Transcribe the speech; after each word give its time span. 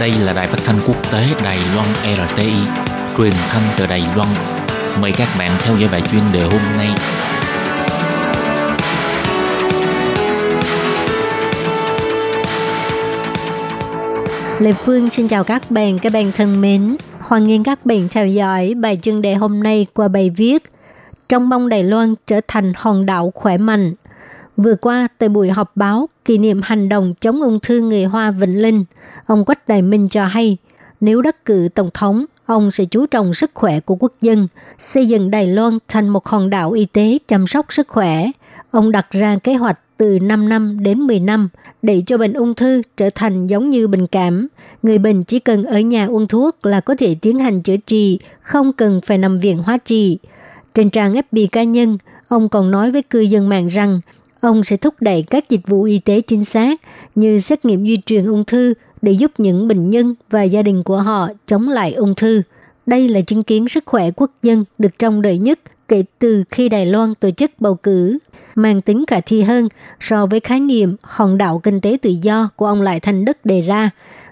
Đây 0.00 0.12
là 0.12 0.32
đài 0.32 0.46
phát 0.46 0.58
thanh 0.66 0.76
quốc 0.86 1.12
tế 1.12 1.26
Đài 1.44 1.58
Loan 1.74 1.88
RTI, 2.02 2.52
truyền 3.16 3.32
thanh 3.48 3.62
từ 3.76 3.86
Đài 3.86 4.02
Loan. 4.16 4.28
Mời 5.00 5.12
các 5.18 5.28
bạn 5.38 5.50
theo 5.58 5.76
dõi 5.76 5.88
bài 5.92 6.02
chuyên 6.10 6.22
đề 6.32 6.42
hôm 6.42 6.60
nay. 6.76 6.88
Lê 14.60 14.72
Phương 14.72 15.10
xin 15.10 15.28
chào 15.28 15.44
các 15.44 15.70
bạn, 15.70 15.98
các 15.98 16.12
bạn 16.12 16.32
thân 16.36 16.60
mến. 16.60 16.96
Hoan 17.20 17.44
nghênh 17.44 17.64
các 17.64 17.86
bạn 17.86 18.08
theo 18.10 18.26
dõi 18.26 18.74
bài 18.74 18.98
chuyên 19.02 19.22
đề 19.22 19.34
hôm 19.34 19.62
nay 19.62 19.86
qua 19.94 20.08
bài 20.08 20.30
viết 20.36 20.62
Trong 21.28 21.48
mong 21.48 21.68
Đài 21.68 21.82
Loan 21.82 22.14
trở 22.26 22.40
thành 22.48 22.72
hòn 22.76 23.06
đảo 23.06 23.32
khỏe 23.34 23.58
mạnh. 23.58 23.94
Vừa 24.56 24.74
qua, 24.74 25.08
tại 25.18 25.28
buổi 25.28 25.50
họp 25.50 25.76
báo 25.76 26.08
kỷ 26.28 26.38
niệm 26.38 26.60
hành 26.64 26.88
động 26.88 27.14
chống 27.20 27.42
ung 27.42 27.60
thư 27.60 27.80
người 27.80 28.04
Hoa 28.04 28.30
Vĩnh 28.30 28.62
Linh, 28.62 28.84
ông 29.26 29.44
Quách 29.44 29.68
Đại 29.68 29.82
Minh 29.82 30.08
cho 30.08 30.24
hay, 30.24 30.56
nếu 31.00 31.22
đắc 31.22 31.44
cử 31.44 31.68
tổng 31.74 31.90
thống, 31.94 32.24
ông 32.46 32.70
sẽ 32.70 32.84
chú 32.84 33.06
trọng 33.06 33.34
sức 33.34 33.50
khỏe 33.54 33.80
của 33.80 33.96
quốc 34.00 34.12
dân, 34.20 34.48
xây 34.78 35.06
dựng 35.06 35.30
Đài 35.30 35.46
Loan 35.46 35.78
thành 35.88 36.08
một 36.08 36.26
hòn 36.26 36.50
đảo 36.50 36.72
y 36.72 36.84
tế 36.84 37.18
chăm 37.28 37.46
sóc 37.46 37.66
sức 37.72 37.88
khỏe. 37.88 38.30
Ông 38.70 38.92
đặt 38.92 39.06
ra 39.10 39.38
kế 39.44 39.54
hoạch 39.54 39.80
từ 39.96 40.18
5 40.18 40.48
năm 40.48 40.82
đến 40.82 41.00
10 41.00 41.20
năm 41.20 41.48
để 41.82 42.02
cho 42.06 42.18
bệnh 42.18 42.32
ung 42.32 42.54
thư 42.54 42.82
trở 42.96 43.10
thành 43.14 43.46
giống 43.46 43.70
như 43.70 43.88
bệnh 43.88 44.06
cảm. 44.06 44.48
Người 44.82 44.98
bệnh 44.98 45.24
chỉ 45.24 45.38
cần 45.38 45.64
ở 45.64 45.80
nhà 45.80 46.06
uống 46.06 46.26
thuốc 46.26 46.66
là 46.66 46.80
có 46.80 46.94
thể 46.98 47.16
tiến 47.20 47.38
hành 47.38 47.62
chữa 47.62 47.76
trị, 47.76 48.18
không 48.40 48.72
cần 48.72 49.00
phải 49.00 49.18
nằm 49.18 49.38
viện 49.38 49.58
hóa 49.58 49.78
trị. 49.84 50.18
Trên 50.74 50.90
trang 50.90 51.14
FB 51.14 51.46
cá 51.52 51.62
nhân, 51.62 51.98
ông 52.28 52.48
còn 52.48 52.70
nói 52.70 52.92
với 52.92 53.02
cư 53.02 53.20
dân 53.20 53.48
mạng 53.48 53.66
rằng 53.66 54.00
ông 54.40 54.64
sẽ 54.64 54.76
thúc 54.76 54.94
đẩy 55.00 55.22
các 55.22 55.50
dịch 55.50 55.66
vụ 55.66 55.82
y 55.82 55.98
tế 55.98 56.20
chính 56.20 56.44
xác 56.44 56.80
như 57.14 57.40
xét 57.40 57.64
nghiệm 57.64 57.86
di 57.86 57.96
truyền 58.06 58.26
ung 58.26 58.44
thư 58.44 58.74
để 59.02 59.12
giúp 59.12 59.32
những 59.38 59.68
bệnh 59.68 59.90
nhân 59.90 60.14
và 60.30 60.42
gia 60.42 60.62
đình 60.62 60.82
của 60.82 61.00
họ 61.00 61.28
chống 61.46 61.68
lại 61.68 61.92
ung 61.92 62.14
thư. 62.14 62.42
Đây 62.86 63.08
là 63.08 63.20
chứng 63.20 63.42
kiến 63.42 63.68
sức 63.68 63.84
khỏe 63.86 64.10
quốc 64.10 64.30
dân 64.42 64.64
được 64.78 64.98
trông 64.98 65.22
đợi 65.22 65.38
nhất 65.38 65.58
kể 65.88 66.04
từ 66.18 66.44
khi 66.50 66.68
Đài 66.68 66.86
Loan 66.86 67.14
tổ 67.14 67.30
chức 67.30 67.50
bầu 67.58 67.74
cử, 67.74 68.18
mang 68.54 68.80
tính 68.80 69.04
khả 69.06 69.20
thi 69.20 69.42
hơn 69.42 69.68
so 70.00 70.26
với 70.26 70.40
khái 70.40 70.60
niệm 70.60 70.96
hòn 71.02 71.38
đảo 71.38 71.60
kinh 71.62 71.80
tế 71.80 71.96
tự 72.02 72.10
do 72.22 72.48
của 72.56 72.66
ông 72.66 72.82
Lại 72.82 73.00
Thành 73.00 73.24
Đức 73.24 73.38
đề 73.44 73.60
ra 73.60 73.90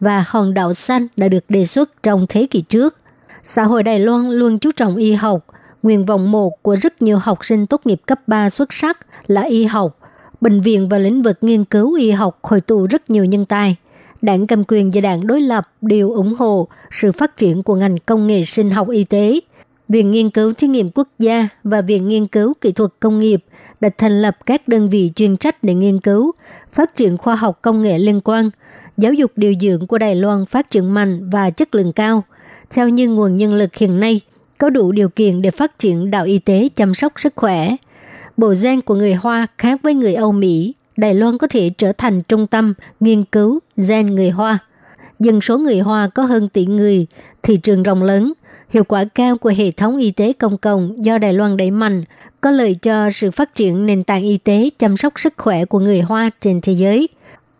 và 0.00 0.24
hòn 0.28 0.54
đảo 0.54 0.74
xanh 0.74 1.06
đã 1.16 1.28
được 1.28 1.44
đề 1.48 1.66
xuất 1.66 2.02
trong 2.02 2.26
thế 2.28 2.46
kỷ 2.50 2.60
trước. 2.60 2.96
Xã 3.42 3.64
hội 3.64 3.82
Đài 3.82 3.98
Loan 4.00 4.30
luôn 4.30 4.58
chú 4.58 4.70
trọng 4.76 4.96
y 4.96 5.12
học, 5.12 5.46
nguyện 5.82 6.06
vọng 6.06 6.30
một 6.30 6.62
của 6.62 6.76
rất 6.76 7.02
nhiều 7.02 7.18
học 7.18 7.44
sinh 7.44 7.66
tốt 7.66 7.80
nghiệp 7.84 8.00
cấp 8.06 8.20
3 8.26 8.50
xuất 8.50 8.72
sắc 8.72 8.98
là 9.26 9.42
y 9.42 9.64
học. 9.64 9.97
Bệnh 10.40 10.60
viện 10.60 10.88
và 10.88 10.98
lĩnh 10.98 11.22
vực 11.22 11.38
nghiên 11.40 11.64
cứu 11.64 11.94
y 11.94 12.10
học 12.10 12.38
hội 12.42 12.60
tụ 12.60 12.86
rất 12.86 13.10
nhiều 13.10 13.24
nhân 13.24 13.44
tài. 13.44 13.76
Đảng 14.22 14.46
cầm 14.46 14.64
quyền 14.68 14.90
và 14.90 15.00
đảng 15.00 15.26
đối 15.26 15.40
lập 15.40 15.70
đều 15.80 16.10
ủng 16.10 16.34
hộ 16.38 16.68
sự 16.90 17.12
phát 17.12 17.36
triển 17.36 17.62
của 17.62 17.74
ngành 17.74 17.98
công 18.06 18.26
nghệ 18.26 18.42
sinh 18.44 18.70
học 18.70 18.88
y 18.88 19.04
tế– 19.04 19.40
Viện 19.88 20.10
Nghiên 20.10 20.30
cứu 20.30 20.52
Thí 20.52 20.66
nghiệm 20.66 20.90
Quốc 20.94 21.08
gia 21.18 21.48
và 21.64 21.80
Viện 21.80 22.08
Nghiên 22.08 22.26
cứu 22.26 22.54
Kỹ 22.60 22.72
thuật 22.72 22.90
Công 23.00 23.18
nghiệp 23.18 23.44
đã 23.80 23.88
thành 23.98 24.22
lập 24.22 24.36
các 24.46 24.68
đơn 24.68 24.90
vị 24.90 25.10
chuyên 25.14 25.36
trách 25.36 25.64
để 25.64 25.74
nghiên 25.74 26.00
cứu, 26.00 26.32
phát 26.72 26.96
triển 26.96 27.18
khoa 27.18 27.34
học 27.34 27.58
công 27.62 27.82
nghệ 27.82 27.98
liên 27.98 28.20
quan, 28.24 28.50
giáo 28.96 29.12
dục 29.12 29.32
điều 29.36 29.54
dưỡng 29.60 29.86
của 29.86 29.98
Đài 29.98 30.14
Loan 30.14 30.46
phát 30.46 30.70
triển 30.70 30.94
mạnh 30.94 31.30
và 31.30 31.50
chất 31.50 31.74
lượng 31.74 31.92
cao. 31.92 32.24
Theo 32.70 32.88
như 32.88 33.08
nguồn 33.08 33.36
nhân 33.36 33.54
lực 33.54 33.76
hiện 33.76 34.00
nay, 34.00 34.20
có 34.58 34.70
đủ 34.70 34.92
điều 34.92 35.08
kiện 35.08 35.42
để 35.42 35.50
phát 35.50 35.78
triển 35.78 36.10
đạo 36.10 36.24
y 36.24 36.38
tế 36.38 36.68
chăm 36.76 36.94
sóc 36.94 37.12
sức 37.16 37.32
khỏe. 37.36 37.76
Bộ 38.38 38.54
gen 38.62 38.80
của 38.80 38.94
người 38.94 39.14
Hoa 39.14 39.46
khác 39.58 39.80
với 39.82 39.94
người 39.94 40.14
Âu 40.14 40.32
Mỹ, 40.32 40.74
Đài 40.96 41.14
Loan 41.14 41.38
có 41.38 41.46
thể 41.46 41.70
trở 41.78 41.92
thành 41.92 42.22
trung 42.22 42.46
tâm 42.46 42.74
nghiên 43.00 43.24
cứu 43.24 43.58
gen 43.76 44.06
người 44.06 44.30
Hoa. 44.30 44.58
Dân 45.18 45.40
số 45.40 45.58
người 45.58 45.78
Hoa 45.78 46.08
có 46.08 46.24
hơn 46.24 46.48
tỷ 46.48 46.66
người, 46.66 47.06
thị 47.42 47.56
trường 47.56 47.82
rộng 47.82 48.02
lớn– 48.02 48.32
Hiệu 48.70 48.84
quả 48.84 49.04
cao 49.04 49.36
của 49.36 49.52
hệ 49.56 49.70
thống 49.70 49.96
y 49.96 50.10
tế 50.10 50.32
công 50.32 50.58
cộng 50.58 51.04
do 51.04 51.18
Đài 51.18 51.32
Loan 51.32 51.56
đẩy 51.56 51.70
mạnh 51.70 52.04
có 52.40 52.50
lợi 52.50 52.74
cho 52.74 53.10
sự 53.10 53.30
phát 53.30 53.54
triển 53.54 53.86
nền 53.86 54.04
tảng 54.04 54.22
y 54.22 54.38
tế 54.38 54.70
chăm 54.78 54.96
sóc 54.96 55.12
sức 55.20 55.34
khỏe 55.36 55.64
của 55.64 55.78
người 55.78 56.00
Hoa 56.00 56.30
trên 56.40 56.60
thế 56.60 56.72
giới. 56.72 57.08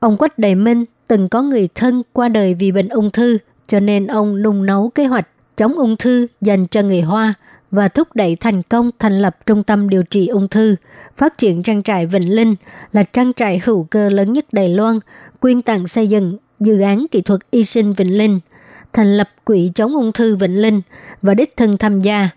Ông 0.00 0.16
Quách 0.16 0.38
Đại 0.38 0.54
Minh 0.54 0.84
từng 1.06 1.28
có 1.28 1.42
người 1.42 1.68
thân 1.74 2.02
qua 2.12 2.28
đời 2.28 2.54
vì 2.54 2.72
bệnh 2.72 2.88
ung 2.88 3.10
thư, 3.10 3.38
cho 3.66 3.80
nên 3.80 4.06
ông 4.06 4.42
nung 4.42 4.66
nấu 4.66 4.88
kế 4.88 5.06
hoạch 5.06 5.28
chống 5.56 5.78
ung 5.78 5.96
thư 5.96 6.26
dành 6.40 6.66
cho 6.66 6.82
người 6.82 7.00
Hoa 7.00 7.34
và 7.70 7.88
thúc 7.88 8.08
đẩy 8.14 8.36
thành 8.36 8.62
công 8.62 8.90
thành 8.98 9.18
lập 9.18 9.46
trung 9.46 9.62
tâm 9.62 9.88
điều 9.88 10.02
trị 10.02 10.26
ung 10.26 10.48
thư, 10.48 10.76
phát 11.16 11.38
triển 11.38 11.62
trang 11.62 11.82
trại 11.82 12.06
Vĩnh 12.06 12.34
Linh 12.34 12.54
là 12.92 13.02
trang 13.02 13.32
trại 13.32 13.60
hữu 13.64 13.86
cơ 13.90 14.08
lớn 14.08 14.32
nhất 14.32 14.44
Đài 14.52 14.68
Loan, 14.68 14.98
quyên 15.40 15.62
tặng 15.62 15.88
xây 15.88 16.06
dựng 16.06 16.38
dự 16.60 16.80
án 16.80 17.06
kỹ 17.10 17.20
thuật 17.20 17.40
y 17.50 17.64
sinh 17.64 17.92
Vĩnh 17.92 18.18
Linh– 18.18 18.40
thành 18.92 19.16
lập 19.16 19.28
Quỹ 19.44 19.70
chống 19.74 19.94
ung 19.94 20.12
thư 20.12 20.36
Vĩnh 20.36 20.62
Linh 20.62 20.80
và 21.22 21.34
đích 21.34 21.56
thân 21.56 21.76
tham 21.76 22.02
gia, 22.02 22.28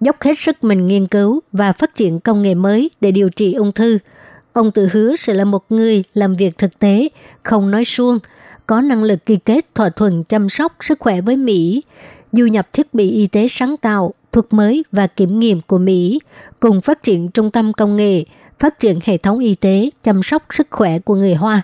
dốc 0.00 0.22
hết 0.22 0.38
sức 0.38 0.64
mình 0.64 0.86
nghiên 0.86 1.06
cứu 1.06 1.40
và 1.52 1.72
phát 1.72 1.94
triển 1.94 2.20
công 2.20 2.42
nghệ 2.42 2.54
mới 2.54 2.90
để 3.00 3.10
điều 3.10 3.30
trị 3.30 3.54
ung 3.54 3.72
thư. 3.72 3.98
Ông 4.52 4.70
tự 4.70 4.88
hứa 4.92 5.16
sẽ 5.16 5.34
là 5.34 5.44
một 5.44 5.72
người 5.72 6.04
làm 6.14 6.36
việc 6.36 6.58
thực 6.58 6.78
tế, 6.78 7.08
không 7.42 7.70
nói 7.70 7.84
suông, 7.84 8.18
có 8.66 8.80
năng 8.80 9.02
lực 9.02 9.26
ký 9.26 9.36
kết 9.36 9.74
thỏa 9.74 9.88
thuận 9.88 10.24
chăm 10.24 10.48
sóc 10.48 10.76
sức 10.80 10.98
khỏe 11.00 11.20
với 11.20 11.36
Mỹ, 11.36 11.82
du 12.32 12.46
nhập 12.46 12.68
thiết 12.72 12.94
bị 12.94 13.10
y 13.10 13.26
tế 13.26 13.46
sáng 13.50 13.76
tạo, 13.76 14.14
thuật 14.34 14.46
mới 14.50 14.84
và 14.92 15.06
kiểm 15.06 15.38
nghiệm 15.38 15.60
của 15.60 15.78
Mỹ, 15.78 16.20
cùng 16.60 16.80
phát 16.80 17.02
triển 17.02 17.28
trung 17.28 17.50
tâm 17.50 17.72
công 17.72 17.96
nghệ, 17.96 18.24
phát 18.58 18.80
triển 18.80 18.98
hệ 19.04 19.16
thống 19.16 19.38
y 19.38 19.54
tế 19.54 19.90
chăm 20.02 20.22
sóc 20.22 20.42
sức 20.50 20.66
khỏe 20.70 20.98
của 20.98 21.14
người 21.14 21.34
Hoa. 21.34 21.62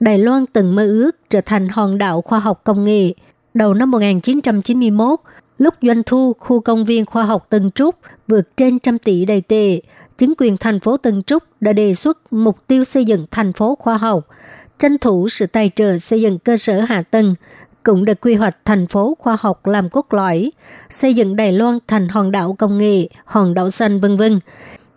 Đài 0.00 0.18
Loan 0.18 0.46
từng 0.46 0.74
mơ 0.74 0.86
ước 0.86 1.10
trở 1.30 1.40
thành 1.40 1.68
hòn 1.68 1.98
đảo 1.98 2.22
khoa 2.22 2.38
học 2.38 2.60
công 2.64 2.84
nghệ, 2.84 3.12
đầu 3.54 3.74
năm 3.74 3.90
1991, 3.90 5.20
lúc 5.58 5.74
doanh 5.82 6.02
thu 6.02 6.32
khu 6.38 6.60
công 6.60 6.84
viên 6.84 7.06
khoa 7.06 7.24
học 7.24 7.46
Tân 7.50 7.70
Trúc 7.70 7.94
vượt 8.28 8.56
trên 8.56 8.78
trăm 8.78 8.98
tỷ 8.98 9.24
đầy 9.24 9.40
tệ, 9.40 9.80
chính 10.16 10.32
quyền 10.38 10.56
thành 10.56 10.80
phố 10.80 10.96
Tân 10.96 11.22
Trúc 11.22 11.42
đã 11.60 11.72
đề 11.72 11.94
xuất 11.94 12.32
mục 12.32 12.66
tiêu 12.66 12.84
xây 12.84 13.04
dựng 13.04 13.26
thành 13.30 13.52
phố 13.52 13.74
khoa 13.74 13.96
học, 13.96 14.28
tranh 14.78 14.98
thủ 14.98 15.28
sự 15.28 15.46
tài 15.46 15.70
trợ 15.76 15.98
xây 15.98 16.20
dựng 16.20 16.38
cơ 16.38 16.56
sở 16.56 16.80
hạ 16.80 17.02
tầng, 17.02 17.34
cũng 17.84 18.04
được 18.04 18.20
quy 18.20 18.34
hoạch 18.34 18.56
thành 18.64 18.86
phố 18.86 19.16
khoa 19.18 19.36
học 19.40 19.66
làm 19.66 19.90
cốt 19.90 20.14
lõi, 20.14 20.52
xây 20.90 21.14
dựng 21.14 21.36
Đài 21.36 21.52
Loan 21.52 21.78
thành 21.88 22.08
hòn 22.08 22.30
đảo 22.30 22.56
công 22.58 22.78
nghệ, 22.78 23.08
hòn 23.24 23.54
đảo 23.54 23.70
xanh 23.70 24.00
vân 24.00 24.16
vân. 24.16 24.40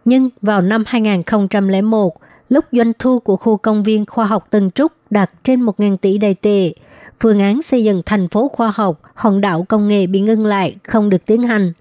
Nhưng 0.05 0.29
vào 0.41 0.61
năm 0.61 0.83
2001, 0.87 2.13
lúc 2.49 2.65
doanh 2.71 2.91
thu 2.99 3.19
của 3.19 3.37
khu 3.37 3.57
công 3.57 3.83
viên 3.83 4.05
khoa 4.05 4.25
học 4.25 4.47
Tân 4.49 4.71
Trúc 4.71 4.91
đạt 5.09 5.31
trên 5.43 5.65
1.000 5.65 5.97
tỷ 5.97 6.17
đầy 6.17 6.33
tệ, 6.33 6.73
phương 7.19 7.39
án 7.39 7.61
xây 7.61 7.83
dựng 7.83 8.01
thành 8.05 8.27
phố 8.27 8.47
khoa 8.47 8.71
học, 8.75 9.01
hòn 9.15 9.41
đảo 9.41 9.65
công 9.69 9.87
nghệ 9.87 10.07
bị 10.07 10.19
ngưng 10.19 10.45
lại, 10.45 10.75
không 10.83 11.09
được 11.09 11.25
tiến 11.25 11.43
hành. 11.43 11.73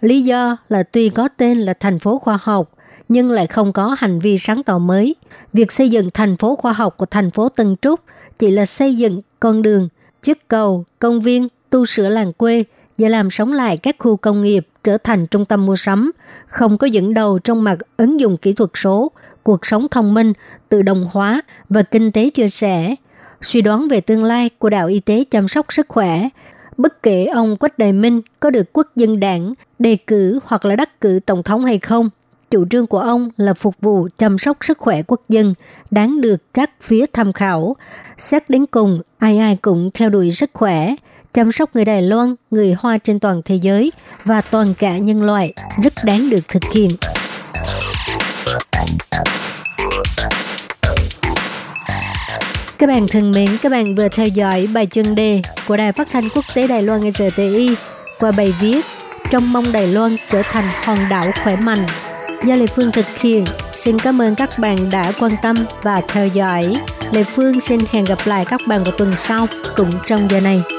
Lý 0.00 0.22
do 0.22 0.56
là 0.68 0.82
tuy 0.82 1.08
có 1.08 1.28
tên 1.36 1.58
là 1.58 1.74
thành 1.80 1.98
phố 1.98 2.18
khoa 2.18 2.38
học, 2.42 2.70
nhưng 3.08 3.30
lại 3.30 3.46
không 3.46 3.72
có 3.72 3.96
hành 3.98 4.20
vi 4.20 4.38
sáng 4.38 4.62
tạo 4.62 4.78
mới. 4.78 5.14
Việc 5.52 5.72
xây 5.72 5.88
dựng 5.88 6.10
thành 6.14 6.36
phố 6.36 6.56
khoa 6.56 6.72
học 6.72 6.96
của 6.96 7.06
thành 7.06 7.30
phố 7.30 7.48
Tân 7.48 7.76
Trúc 7.82 8.00
chỉ 8.38 8.50
là 8.50 8.66
xây 8.66 8.96
dựng 8.96 9.22
con 9.40 9.62
đường, 9.62 9.88
chiếc 10.24 10.48
cầu, 10.48 10.84
công 10.98 11.20
viên, 11.20 11.48
tu 11.70 11.86
sửa 11.86 12.08
làng 12.08 12.32
quê 12.32 12.64
và 12.98 13.08
làm 13.08 13.30
sống 13.30 13.52
lại 13.52 13.76
các 13.76 13.96
khu 13.98 14.16
công 14.16 14.42
nghiệp 14.42 14.66
trở 14.84 14.98
thành 14.98 15.26
trung 15.26 15.44
tâm 15.44 15.66
mua 15.66 15.76
sắm, 15.76 16.10
không 16.46 16.78
có 16.78 16.86
dẫn 16.86 17.14
đầu 17.14 17.38
trong 17.38 17.64
mặt 17.64 17.78
ứng 17.96 18.20
dụng 18.20 18.36
kỹ 18.36 18.52
thuật 18.52 18.70
số, 18.74 19.10
cuộc 19.42 19.66
sống 19.66 19.86
thông 19.90 20.14
minh, 20.14 20.32
tự 20.68 20.82
động 20.82 21.08
hóa 21.12 21.42
và 21.68 21.82
kinh 21.82 22.12
tế 22.12 22.30
chia 22.30 22.48
sẻ 22.48 22.94
suy 23.42 23.62
đoán 23.62 23.88
về 23.88 24.00
tương 24.00 24.24
lai 24.24 24.50
của 24.58 24.70
đạo 24.70 24.86
y 24.86 25.00
tế 25.00 25.24
chăm 25.30 25.48
sóc 25.48 25.72
sức 25.72 25.88
khỏe. 25.88 26.28
Bất 26.76 27.02
kể 27.02 27.24
ông 27.24 27.56
Quách 27.56 27.78
Đại 27.78 27.92
Minh 27.92 28.20
có 28.40 28.50
được 28.50 28.72
quốc 28.72 28.86
dân 28.96 29.20
đảng 29.20 29.54
đề 29.78 29.96
cử 30.06 30.40
hoặc 30.44 30.64
là 30.64 30.76
đắc 30.76 31.00
cử 31.00 31.20
tổng 31.26 31.42
thống 31.42 31.64
hay 31.64 31.78
không, 31.78 32.10
chủ 32.50 32.64
trương 32.70 32.86
của 32.86 33.00
ông 33.00 33.30
là 33.36 33.54
phục 33.54 33.74
vụ 33.80 34.08
chăm 34.18 34.38
sóc 34.38 34.56
sức 34.60 34.78
khỏe 34.78 35.02
quốc 35.02 35.20
dân, 35.28 35.54
đáng 35.90 36.20
được 36.20 36.54
các 36.54 36.70
phía 36.80 37.06
tham 37.12 37.32
khảo. 37.32 37.76
Xét 38.16 38.50
đến 38.50 38.66
cùng, 38.66 39.02
ai 39.18 39.38
ai 39.38 39.56
cũng 39.62 39.90
theo 39.94 40.10
đuổi 40.10 40.32
sức 40.32 40.50
khỏe, 40.52 40.94
chăm 41.32 41.52
sóc 41.52 41.70
người 41.74 41.84
Đài 41.84 42.02
Loan, 42.02 42.34
người 42.50 42.74
Hoa 42.78 42.98
trên 42.98 43.20
toàn 43.20 43.42
thế 43.44 43.54
giới 43.54 43.92
và 44.24 44.40
toàn 44.40 44.74
cả 44.74 44.98
nhân 44.98 45.22
loại 45.22 45.54
rất 45.82 45.92
đáng 46.04 46.30
được 46.30 46.48
thực 46.48 46.62
hiện. 46.72 46.90
Các 52.78 52.86
bạn 52.86 53.06
thân 53.08 53.32
mến, 53.32 53.48
các 53.62 53.72
bạn 53.72 53.94
vừa 53.94 54.08
theo 54.08 54.26
dõi 54.26 54.68
bài 54.74 54.86
chân 54.86 55.14
đề 55.14 55.42
của 55.68 55.76
Đài 55.76 55.92
Phát 55.92 56.08
thanh 56.12 56.24
Quốc 56.34 56.44
tế 56.54 56.66
Đài 56.66 56.82
Loan 56.82 57.00
RTI 57.12 57.76
qua 58.20 58.32
bài 58.36 58.54
viết 58.60 58.84
Trong 59.30 59.52
mong 59.52 59.72
Đài 59.72 59.86
Loan 59.86 60.16
trở 60.30 60.42
thành 60.42 60.64
hòn 60.84 60.98
đảo 61.10 61.32
khỏe 61.44 61.56
mạnh 61.56 61.86
do 62.46 62.56
Lê 62.56 62.66
Phương 62.66 62.92
thực 62.92 63.06
hiện. 63.20 63.44
Xin 63.72 63.98
cảm 63.98 64.22
ơn 64.22 64.34
các 64.34 64.50
bạn 64.58 64.90
đã 64.90 65.12
quan 65.20 65.32
tâm 65.42 65.64
và 65.82 66.02
theo 66.08 66.26
dõi. 66.26 66.74
Lê 67.12 67.24
Phương 67.24 67.60
xin 67.60 67.80
hẹn 67.90 68.04
gặp 68.04 68.18
lại 68.24 68.44
các 68.44 68.60
bạn 68.68 68.84
vào 68.84 68.94
tuần 68.98 69.12
sau, 69.16 69.46
cũng 69.76 69.90
trong 70.06 70.30
giờ 70.30 70.40
này. 70.40 70.73